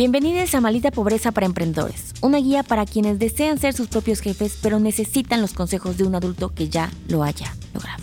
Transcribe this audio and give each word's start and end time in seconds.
Bienvenidos 0.00 0.54
a 0.54 0.62
Malita 0.62 0.90
Pobreza 0.90 1.30
para 1.30 1.44
Emprendedores, 1.44 2.14
una 2.22 2.38
guía 2.38 2.62
para 2.62 2.86
quienes 2.86 3.18
desean 3.18 3.58
ser 3.58 3.74
sus 3.74 3.88
propios 3.88 4.20
jefes 4.20 4.58
pero 4.62 4.80
necesitan 4.80 5.42
los 5.42 5.52
consejos 5.52 5.98
de 5.98 6.04
un 6.04 6.14
adulto 6.14 6.54
que 6.54 6.70
ya 6.70 6.90
lo 7.08 7.22
haya 7.22 7.54
logrado. 7.74 8.02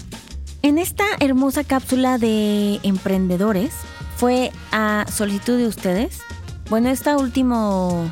En 0.61 0.77
esta 0.77 1.05
hermosa 1.19 1.63
cápsula 1.63 2.19
de 2.19 2.79
emprendedores 2.83 3.71
fue 4.15 4.51
a 4.71 5.07
solicitud 5.11 5.57
de 5.57 5.65
ustedes. 5.65 6.19
Bueno, 6.69 6.89
esta 6.89 7.17
último, 7.17 8.11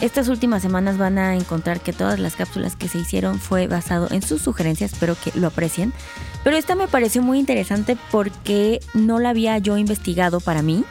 estas 0.00 0.28
últimas 0.28 0.62
semanas 0.62 0.96
van 0.96 1.18
a 1.18 1.36
encontrar 1.36 1.80
que 1.80 1.92
todas 1.92 2.18
las 2.18 2.36
cápsulas 2.36 2.74
que 2.74 2.88
se 2.88 3.00
hicieron 3.00 3.38
fue 3.38 3.66
basado 3.66 4.08
en 4.12 4.22
sus 4.22 4.40
sugerencias, 4.40 4.94
espero 4.94 5.14
que 5.14 5.38
lo 5.38 5.48
aprecien. 5.48 5.92
Pero 6.42 6.56
esta 6.56 6.74
me 6.74 6.88
pareció 6.88 7.20
muy 7.20 7.38
interesante 7.38 7.98
porque 8.10 8.80
no 8.94 9.18
la 9.18 9.28
había 9.28 9.58
yo 9.58 9.76
investigado 9.76 10.40
para 10.40 10.62
mí. 10.62 10.86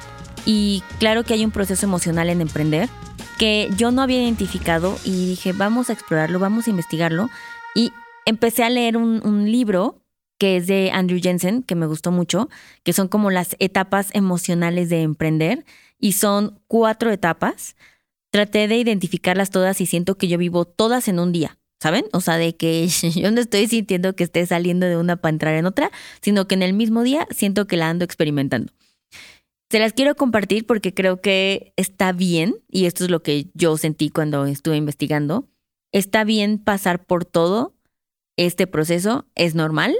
Y 0.45 0.83
claro 0.99 1.23
que 1.23 1.33
hay 1.33 1.43
un 1.43 1.51
proceso 1.51 1.85
emocional 1.85 2.29
en 2.29 2.41
emprender 2.41 2.89
que 3.37 3.69
yo 3.75 3.91
no 3.91 4.01
había 4.01 4.23
identificado 4.23 4.97
y 5.03 5.27
dije, 5.27 5.51
vamos 5.51 5.89
a 5.89 5.93
explorarlo, 5.93 6.39
vamos 6.39 6.67
a 6.67 6.69
investigarlo. 6.69 7.29
Y 7.73 7.91
empecé 8.25 8.63
a 8.63 8.69
leer 8.69 8.97
un, 8.97 9.51
libro 9.51 10.01
que 10.37 10.57
es 10.57 10.67
de 10.67 10.91
Andrew 10.91 11.19
Jensen, 11.21 11.63
que 11.63 11.75
me 11.75 11.85
gustó 11.85 12.11
mucho, 12.11 12.49
que 12.83 12.93
son 12.93 13.07
como 13.07 13.31
las 13.31 13.55
etapas 13.59 14.09
emocionales 14.13 14.89
de 14.89 15.01
emprender 15.01 15.65
y 15.99 16.13
son 16.13 16.59
cuatro 16.67 17.11
etapas. 17.11 17.75
Traté 18.31 18.67
de 18.67 18.77
identificarlas 18.77 19.49
todas 19.49 19.79
y 19.79 19.85
siento 19.85 20.17
que 20.17 20.27
yo 20.27 20.37
vivo 20.37 20.65
todas 20.65 21.07
en 21.07 21.19
un 21.19 21.31
día, 21.31 21.57
¿saben? 21.79 22.05
O 22.11 22.19
sea, 22.19 22.37
de 22.37 22.55
que 22.55 22.87
yo 23.15 23.31
no 23.31 23.41
estoy 23.41 23.67
sintiendo 23.67 24.13
que 24.13 24.25
esté 24.25 24.45
saliendo 24.45 24.85
de 24.85 24.97
una 24.97 25.15
para 25.15 25.31
entrar 25.31 25.55
en 25.55 25.65
otra, 25.65 25.89
sino 26.21 26.47
que 26.47 26.55
en 26.55 26.63
el 26.63 26.73
mismo 26.73 27.03
día 27.03 27.27
siento 27.31 27.65
que 27.65 27.77
la 27.77 27.89
ando 27.89 28.03
experimentando. 28.03 28.73
Se 29.69 29.79
las 29.79 29.93
quiero 29.93 30.15
compartir 30.15 30.65
porque 30.65 30.93
creo 30.93 31.21
que 31.21 31.73
está 31.75 32.11
bien, 32.11 32.55
y 32.69 32.85
esto 32.85 33.03
es 33.03 33.09
lo 33.09 33.23
que 33.23 33.47
yo 33.53 33.77
sentí 33.77 34.09
cuando 34.09 34.45
estuve 34.45 34.77
investigando, 34.77 35.47
está 35.91 36.23
bien 36.23 36.59
pasar 36.59 37.05
por 37.05 37.25
todo 37.25 37.73
este 38.37 38.67
proceso, 38.67 39.25
es 39.35 39.55
normal, 39.55 39.95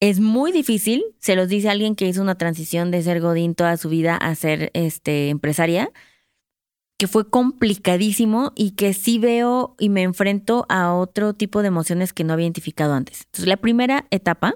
es 0.00 0.18
muy 0.18 0.50
difícil, 0.50 1.04
se 1.18 1.36
los 1.36 1.48
dice 1.48 1.68
alguien 1.68 1.94
que 1.94 2.08
hizo 2.08 2.22
una 2.22 2.36
transición 2.36 2.90
de 2.90 3.02
ser 3.02 3.20
godín 3.20 3.54
toda 3.54 3.76
su 3.76 3.88
vida 3.88 4.16
a 4.16 4.34
ser 4.34 4.70
este, 4.74 5.28
empresaria, 5.28 5.92
que 6.98 7.06
fue 7.06 7.30
complicadísimo 7.30 8.52
y 8.54 8.72
que 8.72 8.92
sí 8.92 9.18
veo 9.18 9.74
y 9.78 9.88
me 9.88 10.02
enfrento 10.02 10.66
a 10.68 10.94
otro 10.94 11.34
tipo 11.34 11.62
de 11.62 11.68
emociones 11.68 12.12
que 12.12 12.24
no 12.24 12.34
había 12.34 12.44
identificado 12.44 12.92
antes. 12.92 13.22
Entonces, 13.24 13.46
la 13.46 13.56
primera 13.56 14.06
etapa 14.10 14.54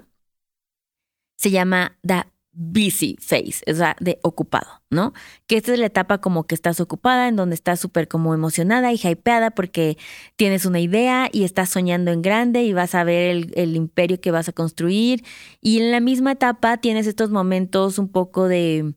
se 1.37 1.49
llama 1.49 1.97
da 2.03 2.31
busy 2.55 3.17
face, 3.19 3.61
o 3.67 3.75
sea, 3.75 3.95
de 3.99 4.19
ocupado, 4.23 4.81
¿no? 4.89 5.13
Que 5.45 5.57
esta 5.57 5.73
es 5.73 5.79
la 5.79 5.87
etapa 5.87 6.19
como 6.19 6.45
que 6.45 6.55
estás 6.55 6.79
ocupada, 6.79 7.27
en 7.27 7.35
donde 7.35 7.55
estás 7.55 7.79
súper 7.79 8.07
como 8.07 8.33
emocionada 8.33 8.93
y 8.93 8.99
hypeada 9.03 9.51
porque 9.51 9.97
tienes 10.37 10.65
una 10.65 10.79
idea 10.79 11.29
y 11.31 11.43
estás 11.43 11.69
soñando 11.69 12.11
en 12.11 12.21
grande 12.21 12.63
y 12.63 12.73
vas 12.73 12.95
a 12.95 13.03
ver 13.03 13.31
el, 13.31 13.51
el, 13.55 13.75
imperio 13.75 14.21
que 14.21 14.31
vas 14.31 14.47
a 14.49 14.53
construir. 14.53 15.23
Y 15.61 15.79
en 15.81 15.91
la 15.91 15.99
misma 15.99 16.31
etapa 16.31 16.77
tienes 16.77 17.07
estos 17.07 17.29
momentos 17.29 17.99
un 17.99 18.09
poco 18.09 18.47
de... 18.47 18.95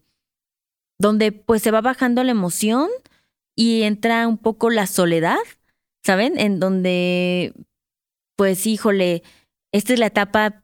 donde 0.98 1.32
pues 1.32 1.62
se 1.62 1.72
va 1.72 1.80
bajando 1.80 2.22
la 2.22 2.30
emoción 2.30 2.88
y 3.56 3.82
entra 3.82 4.28
un 4.28 4.38
poco 4.38 4.70
la 4.70 4.86
soledad, 4.86 5.38
¿saben? 6.04 6.38
En 6.38 6.60
donde, 6.60 7.54
pues, 8.36 8.66
híjole, 8.68 9.24
esta 9.72 9.94
es 9.94 9.98
la 9.98 10.06
etapa 10.06 10.62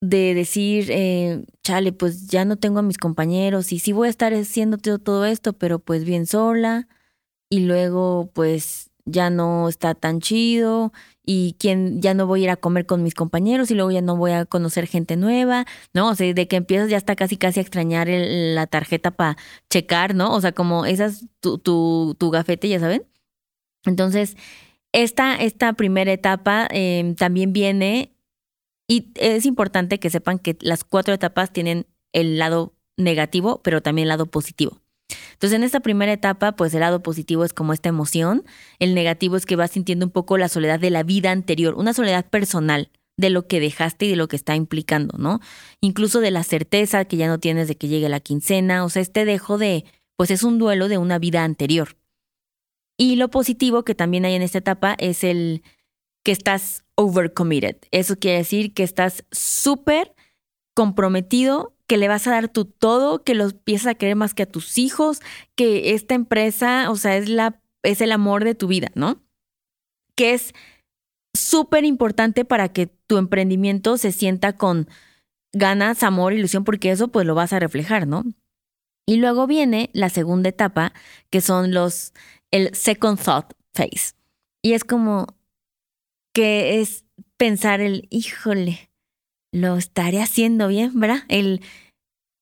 de 0.00 0.34
decir, 0.34 0.88
eh, 0.90 1.44
chale, 1.62 1.92
pues 1.92 2.28
ya 2.28 2.44
no 2.44 2.56
tengo 2.56 2.80
a 2.80 2.82
mis 2.82 2.98
compañeros 2.98 3.72
y 3.72 3.78
sí 3.78 3.92
voy 3.92 4.08
a 4.08 4.10
estar 4.10 4.34
haciendo 4.34 4.78
todo 4.78 5.24
esto, 5.26 5.52
pero 5.54 5.78
pues 5.78 6.04
bien 6.04 6.26
sola 6.26 6.88
y 7.50 7.60
luego 7.60 8.30
pues 8.34 8.90
ya 9.06 9.30
no 9.30 9.68
está 9.68 9.94
tan 9.94 10.20
chido 10.20 10.92
y 11.24 11.56
quien 11.58 12.02
ya 12.02 12.14
no 12.14 12.26
voy 12.26 12.40
a 12.40 12.44
ir 12.44 12.50
a 12.50 12.56
comer 12.56 12.86
con 12.86 13.02
mis 13.02 13.14
compañeros 13.14 13.70
y 13.70 13.74
luego 13.74 13.90
ya 13.90 14.02
no 14.02 14.16
voy 14.16 14.32
a 14.32 14.44
conocer 14.44 14.86
gente 14.86 15.16
nueva, 15.16 15.64
¿no? 15.94 16.08
O 16.10 16.14
sea, 16.14 16.32
de 16.32 16.48
que 16.48 16.56
empiezas 16.56 16.90
ya 16.90 16.96
está 16.96 17.16
casi 17.16 17.36
casi 17.36 17.60
a 17.60 17.62
extrañar 17.62 18.08
la 18.08 18.66
tarjeta 18.66 19.12
para 19.12 19.36
checar, 19.70 20.14
¿no? 20.14 20.34
O 20.34 20.40
sea, 20.40 20.52
como 20.52 20.86
esas 20.86 21.26
tu, 21.40 21.58
tu, 21.58 22.16
tu 22.18 22.30
gafete, 22.30 22.68
ya 22.68 22.80
saben. 22.80 23.06
Entonces, 23.84 24.36
esta, 24.92 25.36
esta 25.36 25.72
primera 25.74 26.12
etapa 26.12 26.68
eh, 26.70 27.14
también 27.18 27.52
viene 27.52 28.15
y 28.88 29.12
es 29.16 29.46
importante 29.46 29.98
que 29.98 30.10
sepan 30.10 30.38
que 30.38 30.56
las 30.60 30.84
cuatro 30.84 31.14
etapas 31.14 31.52
tienen 31.52 31.86
el 32.12 32.38
lado 32.38 32.74
negativo, 32.96 33.60
pero 33.62 33.82
también 33.82 34.04
el 34.04 34.10
lado 34.10 34.26
positivo. 34.26 34.80
Entonces, 35.32 35.56
en 35.56 35.64
esta 35.64 35.80
primera 35.80 36.12
etapa, 36.12 36.52
pues 36.52 36.72
el 36.74 36.80
lado 36.80 37.02
positivo 37.02 37.44
es 37.44 37.52
como 37.52 37.72
esta 37.72 37.88
emoción, 37.88 38.44
el 38.78 38.94
negativo 38.94 39.36
es 39.36 39.46
que 39.46 39.56
vas 39.56 39.70
sintiendo 39.70 40.06
un 40.06 40.12
poco 40.12 40.38
la 40.38 40.48
soledad 40.48 40.80
de 40.80 40.90
la 40.90 41.02
vida 41.02 41.30
anterior, 41.30 41.74
una 41.74 41.92
soledad 41.92 42.26
personal 42.28 42.90
de 43.18 43.30
lo 43.30 43.46
que 43.46 43.60
dejaste 43.60 44.06
y 44.06 44.10
de 44.10 44.16
lo 44.16 44.28
que 44.28 44.36
está 44.36 44.56
implicando, 44.56 45.16
¿no? 45.18 45.40
Incluso 45.80 46.20
de 46.20 46.30
la 46.30 46.42
certeza 46.42 47.04
que 47.04 47.16
ya 47.16 47.28
no 47.28 47.38
tienes 47.38 47.68
de 47.68 47.76
que 47.76 47.88
llegue 47.88 48.08
la 48.08 48.20
quincena, 48.20 48.84
o 48.84 48.88
sea, 48.88 49.02
este 49.02 49.24
dejo 49.24 49.58
de, 49.58 49.84
pues 50.16 50.30
es 50.30 50.42
un 50.42 50.58
duelo 50.58 50.88
de 50.88 50.98
una 50.98 51.18
vida 51.18 51.44
anterior. 51.44 51.96
Y 52.98 53.16
lo 53.16 53.28
positivo 53.28 53.84
que 53.84 53.94
también 53.94 54.24
hay 54.24 54.34
en 54.34 54.42
esta 54.42 54.58
etapa 54.58 54.96
es 54.98 55.22
el 55.22 55.62
que 56.24 56.32
estás 56.32 56.85
overcommitted. 56.96 57.76
Eso 57.92 58.16
quiere 58.16 58.38
decir 58.38 58.74
que 58.74 58.82
estás 58.82 59.24
súper 59.30 60.14
comprometido, 60.74 61.74
que 61.86 61.96
le 61.96 62.08
vas 62.08 62.26
a 62.26 62.32
dar 62.32 62.48
tu 62.48 62.64
todo, 62.64 63.22
que 63.22 63.34
lo 63.34 63.44
empiezas 63.44 63.86
a 63.86 63.94
querer 63.94 64.16
más 64.16 64.34
que 64.34 64.42
a 64.42 64.50
tus 64.50 64.76
hijos, 64.78 65.20
que 65.54 65.94
esta 65.94 66.14
empresa, 66.14 66.90
o 66.90 66.96
sea, 66.96 67.16
es, 67.16 67.28
la, 67.28 67.60
es 67.82 68.00
el 68.00 68.12
amor 68.12 68.44
de 68.44 68.54
tu 68.54 68.66
vida, 68.66 68.90
¿no? 68.94 69.22
Que 70.16 70.34
es 70.34 70.52
súper 71.32 71.84
importante 71.84 72.44
para 72.44 72.70
que 72.70 72.86
tu 72.86 73.18
emprendimiento 73.18 73.98
se 73.98 74.10
sienta 74.10 74.54
con 74.54 74.88
ganas, 75.52 76.02
amor, 76.02 76.32
ilusión, 76.32 76.64
porque 76.64 76.90
eso 76.90 77.08
pues 77.08 77.26
lo 77.26 77.34
vas 77.34 77.52
a 77.52 77.60
reflejar, 77.60 78.06
¿no? 78.06 78.24
Y 79.06 79.16
luego 79.16 79.46
viene 79.46 79.90
la 79.92 80.08
segunda 80.08 80.48
etapa, 80.48 80.92
que 81.30 81.40
son 81.40 81.72
los, 81.72 82.12
el 82.50 82.74
second 82.74 83.18
thought 83.22 83.52
phase. 83.72 84.14
Y 84.62 84.72
es 84.72 84.82
como, 84.82 85.28
que 86.36 86.82
es 86.82 87.06
pensar 87.38 87.80
el, 87.80 88.08
híjole, 88.10 88.90
lo 89.52 89.78
estaré 89.78 90.20
haciendo 90.20 90.68
bien, 90.68 91.00
¿verdad? 91.00 91.20
El, 91.28 91.62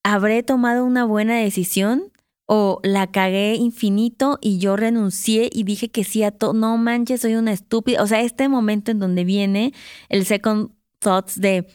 ¿habré 0.03 0.43
tomado 0.43 0.85
una 0.85 1.05
buena 1.05 1.39
decisión? 1.39 2.11
O 2.45 2.81
la 2.83 3.13
cagué 3.13 3.55
infinito 3.55 4.41
y 4.43 4.59
yo 4.59 4.75
renuncié 4.75 5.49
y 5.51 5.63
dije 5.63 5.93
que 5.93 6.03
sí 6.03 6.25
a 6.25 6.33
todo. 6.33 6.55
No 6.55 6.77
manches, 6.77 7.21
soy 7.21 7.37
una 7.37 7.53
estúpida. 7.53 8.03
O 8.03 8.09
sea, 8.09 8.21
este 8.21 8.49
momento 8.49 8.91
en 8.91 8.99
donde 8.99 9.23
viene 9.23 9.73
el 10.09 10.27
second 10.27 10.73
thoughts 10.99 11.41
de 11.41 11.69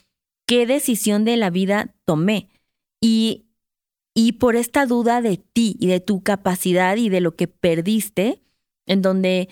qué 0.45 0.65
decisión 0.65 1.23
de 1.23 1.37
la 1.37 1.49
vida 1.49 1.95
tomé. 2.03 2.49
Y, 2.99 3.45
y 4.13 4.33
por 4.33 4.57
esta 4.57 4.85
duda 4.85 5.21
de 5.21 5.37
ti 5.37 5.77
y 5.79 5.87
de 5.87 6.01
tu 6.01 6.21
capacidad 6.21 6.97
y 6.97 7.07
de 7.07 7.21
lo 7.21 7.37
que 7.37 7.47
perdiste, 7.47 8.41
en 8.87 9.01
donde 9.01 9.47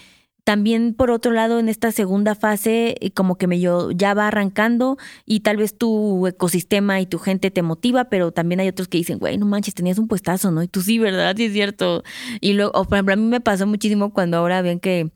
también, 0.48 0.94
por 0.94 1.12
otro 1.12 1.34
lado, 1.34 1.60
en 1.60 1.68
esta 1.68 1.92
segunda 1.92 2.34
fase, 2.34 2.96
eh, 3.02 3.12
como 3.12 3.38
que 3.38 3.48
me 3.48 3.60
yo, 3.60 3.92
ya 3.92 4.14
va 4.14 4.30
arrancando 4.30 4.98
y 5.26 5.42
tal 5.42 5.58
vez 5.58 5.78
tu 5.78 6.26
ecosistema 6.26 7.02
y 7.02 7.06
tu 7.06 7.20
gente 7.20 7.52
te 7.52 7.62
motiva, 7.64 8.06
pero 8.06 8.32
también 8.32 8.62
hay 8.62 8.70
otros 8.70 8.88
que 8.88 8.98
dicen, 8.98 9.20
güey, 9.20 9.38
no 9.38 9.46
manches, 9.46 9.74
tenías 9.74 9.98
un 10.00 10.08
puestazo, 10.08 10.50
¿no? 10.52 10.64
Y 10.64 10.70
tú 10.70 10.82
sí, 10.82 11.00
¿verdad? 11.00 11.36
Sí, 11.36 11.48
es 11.48 11.52
cierto. 11.52 12.02
Y 12.40 12.54
luego, 12.54 12.72
por 12.86 12.94
ejemplo, 12.94 13.14
a 13.14 13.18
mí 13.18 13.26
me 13.26 13.42
pasó 13.42 13.68
muchísimo 13.68 14.14
cuando 14.14 14.38
ahora 14.38 14.62
ven 14.62 14.80
que 14.80 15.12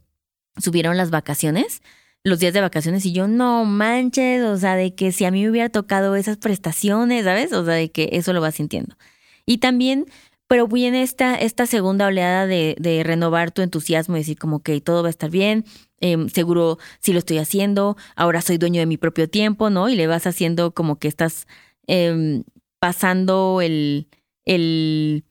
subieron 0.58 0.98
las 0.98 1.12
vacaciones, 1.12 1.82
los 2.26 2.40
días 2.40 2.54
de 2.54 2.60
vacaciones, 2.60 3.06
y 3.06 3.14
yo, 3.14 3.30
no 3.30 3.64
manches, 3.64 4.44
o 4.44 4.58
sea, 4.58 4.76
de 4.76 4.96
que 4.96 5.14
si 5.14 5.24
a 5.24 5.32
mí 5.32 5.44
me 5.44 5.50
hubiera 5.50 5.70
tocado 5.70 6.18
esas 6.18 6.36
prestaciones, 6.36 7.24
¿sabes? 7.24 7.54
O 7.54 7.64
sea, 7.64 7.76
de 7.76 7.90
que 7.90 8.10
eso 8.12 8.34
lo 8.34 8.42
vas 8.42 8.56
sintiendo. 8.56 8.98
Y 9.46 9.60
también 9.60 10.08
pero 10.52 10.68
viene 10.68 11.02
esta, 11.02 11.36
esta 11.36 11.66
segunda 11.66 12.08
oleada 12.08 12.46
de, 12.46 13.02
renovar 13.06 13.52
tu 13.52 13.62
entusiasmo 13.62 14.18
y 14.18 14.20
decir 14.20 14.38
como 14.38 14.60
que 14.60 14.82
todo 14.82 15.02
va 15.02 15.08
a 15.08 15.10
estar 15.10 15.30
bien, 15.30 15.64
eh, 16.02 16.28
seguro 16.28 16.78
sí 17.00 17.14
lo 17.14 17.20
estoy 17.20 17.38
haciendo, 17.38 17.96
ahora 18.18 18.42
soy 18.42 18.58
dueño 18.58 18.82
de 18.82 18.86
mi 18.86 18.98
propio 18.98 19.30
tiempo, 19.30 19.70
¿no? 19.70 19.88
Y 19.88 19.96
le 19.96 20.08
vas 20.08 20.28
haciendo 20.28 20.72
como 20.72 21.00
que 21.00 21.08
estás 21.08 21.48
eh, 21.88 22.44
pasando 22.80 23.62
el, 23.62 24.10
el, 24.44 25.24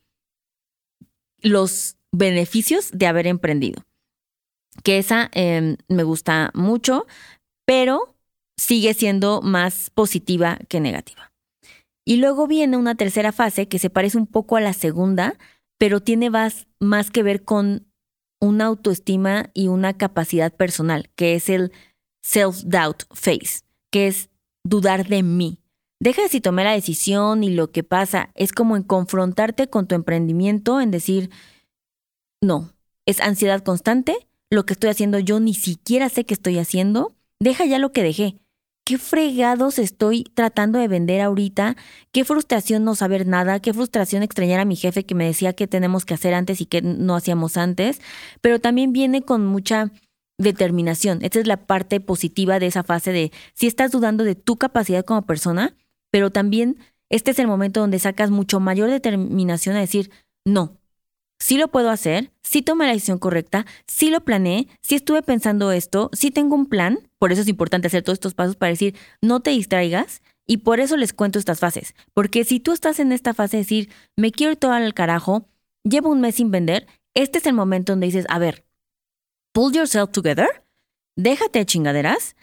los 1.42 1.98
beneficios 2.12 2.90
de 2.90 3.06
haber 3.06 3.26
emprendido. 3.26 3.84
Que 4.82 4.96
esa 4.96 5.30
eh, 5.34 5.76
me 5.88 6.02
gusta 6.02 6.50
mucho, 6.54 7.06
pero 7.66 8.16
sigue 8.56 8.94
siendo 8.94 9.42
más 9.42 9.90
positiva 9.90 10.56
que 10.70 10.80
negativa. 10.80 11.29
Y 12.10 12.16
luego 12.16 12.48
viene 12.48 12.76
una 12.76 12.96
tercera 12.96 13.30
fase 13.30 13.68
que 13.68 13.78
se 13.78 13.88
parece 13.88 14.18
un 14.18 14.26
poco 14.26 14.56
a 14.56 14.60
la 14.60 14.72
segunda, 14.72 15.38
pero 15.78 16.00
tiene 16.00 16.28
más, 16.28 16.66
más 16.80 17.08
que 17.08 17.22
ver 17.22 17.44
con 17.44 17.86
una 18.40 18.64
autoestima 18.64 19.50
y 19.54 19.68
una 19.68 19.96
capacidad 19.96 20.52
personal, 20.52 21.08
que 21.14 21.36
es 21.36 21.48
el 21.48 21.70
self-doubt 22.26 23.06
phase, 23.14 23.60
que 23.92 24.08
es 24.08 24.28
dudar 24.64 25.06
de 25.06 25.22
mí. 25.22 25.60
Deja 26.00 26.22
de 26.22 26.28
si 26.28 26.40
tomé 26.40 26.64
la 26.64 26.72
decisión 26.72 27.44
y 27.44 27.50
lo 27.50 27.70
que 27.70 27.84
pasa 27.84 28.32
es 28.34 28.50
como 28.50 28.76
en 28.76 28.82
confrontarte 28.82 29.68
con 29.68 29.86
tu 29.86 29.94
emprendimiento, 29.94 30.80
en 30.80 30.90
decir, 30.90 31.30
no, 32.42 32.72
es 33.06 33.20
ansiedad 33.20 33.62
constante, 33.62 34.16
lo 34.50 34.66
que 34.66 34.72
estoy 34.72 34.90
haciendo 34.90 35.20
yo 35.20 35.38
ni 35.38 35.54
siquiera 35.54 36.08
sé 36.08 36.26
qué 36.26 36.34
estoy 36.34 36.58
haciendo, 36.58 37.14
deja 37.38 37.66
ya 37.66 37.78
lo 37.78 37.92
que 37.92 38.02
dejé. 38.02 38.40
¿Qué 38.90 38.98
fregados 38.98 39.78
estoy 39.78 40.24
tratando 40.34 40.76
de 40.80 40.88
vender 40.88 41.20
ahorita? 41.20 41.76
Qué 42.10 42.24
frustración 42.24 42.82
no 42.82 42.96
saber 42.96 43.24
nada, 43.24 43.60
qué 43.60 43.72
frustración 43.72 44.24
extrañar 44.24 44.58
a 44.58 44.64
mi 44.64 44.74
jefe 44.74 45.06
que 45.06 45.14
me 45.14 45.26
decía 45.26 45.52
que 45.52 45.68
tenemos 45.68 46.04
que 46.04 46.14
hacer 46.14 46.34
antes 46.34 46.60
y 46.60 46.66
que 46.66 46.82
no 46.82 47.14
hacíamos 47.14 47.56
antes, 47.56 48.00
pero 48.40 48.58
también 48.58 48.92
viene 48.92 49.22
con 49.22 49.46
mucha 49.46 49.92
determinación. 50.38 51.20
Esta 51.22 51.38
es 51.38 51.46
la 51.46 51.68
parte 51.68 52.00
positiva 52.00 52.58
de 52.58 52.66
esa 52.66 52.82
fase 52.82 53.12
de 53.12 53.30
si 53.54 53.68
estás 53.68 53.92
dudando 53.92 54.24
de 54.24 54.34
tu 54.34 54.56
capacidad 54.56 55.04
como 55.04 55.22
persona, 55.22 55.76
pero 56.10 56.30
también 56.30 56.76
este 57.10 57.30
es 57.30 57.38
el 57.38 57.46
momento 57.46 57.78
donde 57.78 58.00
sacas 58.00 58.32
mucho 58.32 58.58
mayor 58.58 58.90
determinación 58.90 59.76
a 59.76 59.80
decir, 59.80 60.10
no, 60.44 60.79
sí 61.40 61.56
lo 61.56 61.68
puedo 61.68 61.90
hacer, 61.90 62.30
sí 62.44 62.62
tomé 62.62 62.86
la 62.86 62.92
decisión 62.92 63.18
correcta, 63.18 63.66
sí 63.88 64.10
lo 64.10 64.20
planeé, 64.20 64.68
sí 64.82 64.94
estuve 64.94 65.22
pensando 65.22 65.72
esto, 65.72 66.10
sí 66.12 66.30
tengo 66.30 66.54
un 66.54 66.66
plan, 66.66 67.10
por 67.18 67.32
eso 67.32 67.40
es 67.40 67.48
importante 67.48 67.88
hacer 67.88 68.04
todos 68.04 68.18
estos 68.18 68.34
pasos 68.34 68.54
para 68.54 68.70
decir, 68.70 68.94
no 69.20 69.40
te 69.40 69.50
distraigas. 69.50 70.22
Y 70.46 70.58
por 70.58 70.80
eso 70.80 70.96
les 70.96 71.12
cuento 71.12 71.38
estas 71.38 71.60
fases. 71.60 71.94
Porque 72.12 72.42
si 72.42 72.58
tú 72.58 72.72
estás 72.72 72.98
en 72.98 73.12
esta 73.12 73.34
fase 73.34 73.56
de 73.56 73.62
decir, 73.62 73.92
me 74.16 74.32
quiero 74.32 74.50
ir 74.50 74.58
todo 74.58 74.72
al 74.72 74.94
carajo, 74.94 75.46
llevo 75.84 76.10
un 76.10 76.20
mes 76.20 76.34
sin 76.34 76.50
vender, 76.50 76.88
este 77.14 77.38
es 77.38 77.46
el 77.46 77.52
momento 77.52 77.92
donde 77.92 78.06
dices, 78.06 78.26
a 78.28 78.40
ver, 78.40 78.64
pull 79.52 79.72
yourself 79.72 80.10
together, 80.10 80.64
déjate 81.16 81.60
de 81.60 81.66
chingaderas, 81.66 82.34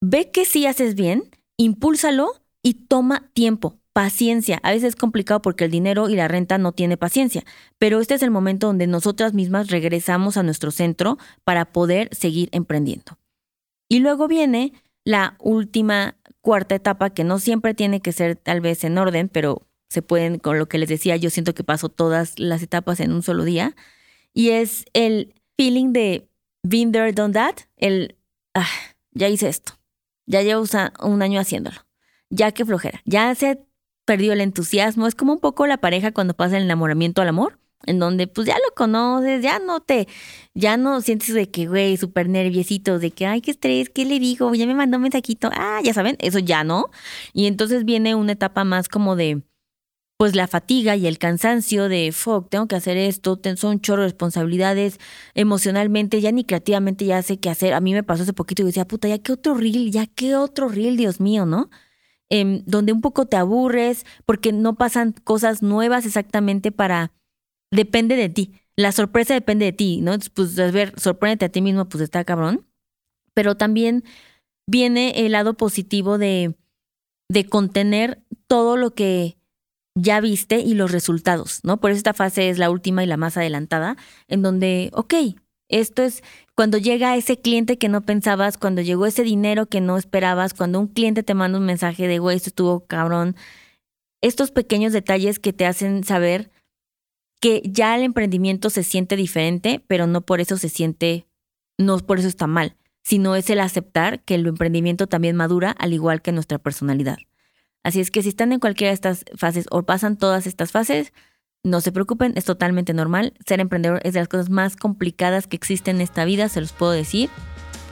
ve 0.00 0.30
que 0.30 0.46
sí 0.46 0.64
haces 0.64 0.94
bien, 0.94 1.30
impúlsalo 1.58 2.32
y 2.62 2.86
toma 2.86 3.28
tiempo, 3.34 3.78
paciencia. 3.94 4.58
A 4.64 4.72
veces 4.72 4.88
es 4.88 4.96
complicado 4.96 5.40
porque 5.40 5.64
el 5.64 5.70
dinero 5.70 6.10
y 6.10 6.16
la 6.16 6.28
renta 6.28 6.58
no 6.58 6.72
tiene 6.72 6.98
paciencia, 6.98 7.44
pero 7.78 8.00
este 8.00 8.14
es 8.14 8.22
el 8.22 8.30
momento 8.32 8.66
donde 8.66 8.86
nosotras 8.86 9.32
mismas 9.32 9.68
regresamos 9.68 10.36
a 10.36 10.42
nuestro 10.42 10.72
centro 10.72 11.16
para 11.44 11.72
poder 11.72 12.14
seguir 12.14 12.48
emprendiendo. 12.52 13.16
Y 13.88 14.00
luego 14.00 14.26
viene 14.26 14.72
la 15.04 15.36
última 15.38 16.16
cuarta 16.40 16.74
etapa 16.74 17.10
que 17.10 17.22
no 17.22 17.38
siempre 17.38 17.72
tiene 17.72 18.00
que 18.00 18.10
ser 18.10 18.34
tal 18.34 18.60
vez 18.60 18.82
en 18.82 18.98
orden, 18.98 19.28
pero 19.28 19.62
se 19.88 20.02
pueden, 20.02 20.40
con 20.40 20.58
lo 20.58 20.66
que 20.66 20.78
les 20.78 20.88
decía, 20.88 21.16
yo 21.16 21.30
siento 21.30 21.54
que 21.54 21.62
paso 21.62 21.88
todas 21.88 22.36
las 22.38 22.62
etapas 22.62 22.98
en 22.98 23.12
un 23.12 23.22
solo 23.22 23.44
día, 23.44 23.76
y 24.32 24.50
es 24.50 24.86
el 24.92 25.34
feeling 25.56 25.92
de 25.92 26.28
been 26.64 26.90
there, 26.90 27.12
done 27.12 27.32
that, 27.32 27.58
el, 27.76 28.16
ah, 28.54 28.66
ya 29.12 29.28
hice 29.28 29.48
esto, 29.48 29.74
ya 30.26 30.42
llevo 30.42 30.64
un 31.00 31.22
año 31.22 31.38
haciéndolo, 31.38 31.86
ya 32.28 32.50
que 32.50 32.64
flojera, 32.64 33.00
ya 33.04 33.32
se 33.36 33.64
perdió 34.04 34.32
el 34.32 34.40
entusiasmo, 34.40 35.06
es 35.06 35.14
como 35.14 35.32
un 35.34 35.40
poco 35.40 35.66
la 35.66 35.78
pareja 35.78 36.12
cuando 36.12 36.34
pasa 36.34 36.56
el 36.56 36.64
enamoramiento 36.64 37.22
al 37.22 37.28
amor, 37.28 37.58
en 37.86 37.98
donde 37.98 38.26
pues 38.26 38.46
ya 38.46 38.54
lo 38.54 38.74
conoces, 38.74 39.42
ya 39.42 39.58
no 39.58 39.80
te, 39.80 40.08
ya 40.54 40.76
no 40.76 41.00
sientes 41.00 41.34
de 41.34 41.50
que, 41.50 41.66
güey, 41.66 41.96
súper 41.96 42.28
nerviosito, 42.28 42.98
de 42.98 43.10
que, 43.10 43.26
ay, 43.26 43.40
qué 43.40 43.50
estrés, 43.52 43.90
¿qué 43.90 44.04
le 44.04 44.18
digo? 44.18 44.54
Ya 44.54 44.66
me 44.66 44.74
mandó 44.74 44.96
un 44.98 45.02
mensajito, 45.04 45.50
ah, 45.52 45.80
ya 45.82 45.94
saben, 45.94 46.16
eso 46.20 46.38
ya 46.38 46.64
no. 46.64 46.90
Y 47.32 47.46
entonces 47.46 47.84
viene 47.84 48.14
una 48.14 48.32
etapa 48.32 48.64
más 48.64 48.88
como 48.88 49.16
de, 49.16 49.42
pues 50.16 50.36
la 50.36 50.46
fatiga 50.46 50.96
y 50.96 51.06
el 51.06 51.18
cansancio 51.18 51.88
de, 51.88 52.12
fuck, 52.12 52.48
tengo 52.48 52.68
que 52.68 52.76
hacer 52.76 52.96
esto, 52.96 53.40
son 53.56 53.70
un 53.72 53.80
chorro 53.80 54.02
de 54.02 54.08
responsabilidades, 54.08 54.98
emocionalmente, 55.34 56.20
ya 56.20 56.32
ni 56.32 56.44
creativamente 56.44 57.04
ya 57.04 57.22
sé 57.22 57.38
qué 57.38 57.50
hacer. 57.50 57.74
A 57.74 57.80
mí 57.80 57.92
me 57.92 58.02
pasó 58.02 58.22
hace 58.22 58.32
poquito 58.32 58.62
y 58.62 58.66
decía, 58.66 58.86
puta, 58.86 59.08
ya 59.08 59.18
qué 59.18 59.32
otro 59.32 59.54
reel, 59.54 59.90
ya 59.90 60.06
qué 60.06 60.36
otro 60.36 60.68
reel, 60.68 60.96
Dios 60.96 61.20
mío, 61.20 61.46
¿no? 61.46 61.70
Em, 62.30 62.62
donde 62.66 62.92
un 62.92 63.00
poco 63.00 63.26
te 63.26 63.36
aburres 63.36 64.06
porque 64.24 64.52
no 64.52 64.76
pasan 64.76 65.12
cosas 65.12 65.62
nuevas 65.62 66.06
exactamente 66.06 66.72
para, 66.72 67.12
depende 67.70 68.16
de 68.16 68.28
ti. 68.28 68.54
La 68.76 68.92
sorpresa 68.92 69.34
depende 69.34 69.66
de 69.66 69.72
ti, 69.72 70.00
¿no? 70.00 70.16
Pues 70.34 70.58
a 70.58 70.70
ver, 70.70 70.98
sorpréndete 70.98 71.44
a 71.44 71.48
ti 71.50 71.60
mismo, 71.60 71.88
pues 71.88 72.02
está 72.02 72.24
cabrón. 72.24 72.66
Pero 73.34 73.56
también 73.56 74.04
viene 74.66 75.26
el 75.26 75.32
lado 75.32 75.54
positivo 75.54 76.18
de, 76.18 76.54
de 77.30 77.46
contener 77.46 78.22
todo 78.46 78.76
lo 78.76 78.94
que 78.94 79.36
ya 79.96 80.20
viste 80.20 80.58
y 80.60 80.74
los 80.74 80.90
resultados, 80.90 81.60
¿no? 81.62 81.78
Por 81.78 81.90
eso 81.90 81.98
esta 81.98 82.14
fase 82.14 82.48
es 82.48 82.58
la 82.58 82.70
última 82.70 83.04
y 83.04 83.06
la 83.06 83.16
más 83.16 83.36
adelantada, 83.36 83.96
en 84.28 84.42
donde, 84.42 84.90
ok, 84.92 85.14
esto 85.68 86.02
es 86.02 86.22
cuando 86.54 86.78
llega 86.78 87.16
ese 87.16 87.40
cliente 87.40 87.78
que 87.78 87.88
no 87.88 88.02
pensabas, 88.02 88.58
cuando 88.58 88.80
llegó 88.80 89.06
ese 89.06 89.24
dinero 89.24 89.66
que 89.66 89.80
no 89.80 89.96
esperabas, 89.96 90.54
cuando 90.54 90.78
un 90.80 90.86
cliente 90.86 91.22
te 91.22 91.34
manda 91.34 91.58
un 91.58 91.66
mensaje 91.66 92.06
de, 92.06 92.18
güey, 92.18 92.36
esto 92.36 92.50
estuvo 92.50 92.86
cabrón. 92.86 93.36
Estos 94.20 94.50
pequeños 94.50 94.92
detalles 94.92 95.38
que 95.38 95.52
te 95.52 95.66
hacen 95.66 96.04
saber 96.04 96.50
que 97.40 97.60
ya 97.64 97.96
el 97.96 98.02
emprendimiento 98.02 98.70
se 98.70 98.84
siente 98.84 99.16
diferente, 99.16 99.84
pero 99.86 100.06
no 100.06 100.22
por 100.22 100.40
eso 100.40 100.56
se 100.56 100.68
siente, 100.68 101.26
no 101.78 101.98
por 101.98 102.18
eso 102.18 102.28
está 102.28 102.46
mal, 102.46 102.76
sino 103.02 103.36
es 103.36 103.50
el 103.50 103.60
aceptar 103.60 104.22
que 104.22 104.36
el 104.36 104.46
emprendimiento 104.46 105.06
también 105.08 105.36
madura 105.36 105.72
al 105.72 105.92
igual 105.92 106.22
que 106.22 106.32
nuestra 106.32 106.58
personalidad. 106.58 107.18
Así 107.82 108.00
es 108.00 108.10
que 108.10 108.22
si 108.22 108.30
están 108.30 108.52
en 108.52 108.60
cualquiera 108.60 108.90
de 108.90 108.94
estas 108.94 109.24
fases 109.36 109.66
o 109.70 109.82
pasan 109.82 110.16
todas 110.16 110.46
estas 110.46 110.72
fases, 110.72 111.12
no 111.64 111.80
se 111.80 111.92
preocupen, 111.92 112.34
es 112.36 112.44
totalmente 112.44 112.92
normal. 112.94 113.32
Ser 113.46 113.58
emprendedor 113.58 114.00
es 114.04 114.12
de 114.12 114.20
las 114.20 114.28
cosas 114.28 114.50
más 114.50 114.76
complicadas 114.76 115.46
que 115.46 115.56
existen 115.56 115.96
en 115.96 116.02
esta 116.02 116.24
vida, 116.24 116.48
se 116.48 116.60
los 116.60 116.72
puedo 116.72 116.92
decir. 116.92 117.30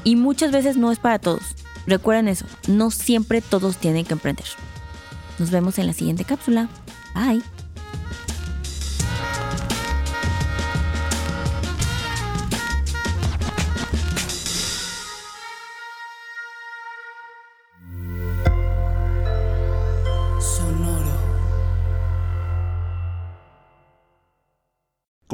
Y 0.05 0.17
muchas 0.17 0.53
veces 0.53 0.77
no 0.77 0.93
es 0.93 0.99
para 0.99 1.19
todos. 1.19 1.57
Recuerden 1.87 2.29
eso, 2.29 2.47
no 2.69 2.91
siempre 2.91 3.41
todos 3.41 3.79
tienen 3.79 4.05
que 4.05 4.13
emprender. 4.13 4.47
Nos 5.39 5.51
vemos 5.51 5.79
en 5.79 5.87
la 5.87 5.93
siguiente 5.95 6.25
cápsula. 6.25 6.69
Bye. 7.15 7.43